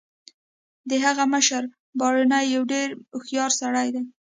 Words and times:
د 0.89 0.91
هغه 1.05 1.23
مشر 1.33 1.63
بارني 1.99 2.43
یو 2.55 2.63
ډیر 2.71 2.87
هوښیار 3.15 3.51
سړی 3.61 3.87
دی 3.95 4.03